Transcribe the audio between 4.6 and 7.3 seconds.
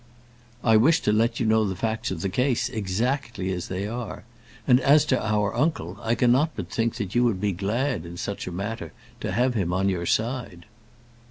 And as to our uncle, I cannot but think that you